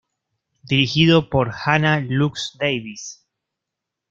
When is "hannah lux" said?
1.51-2.57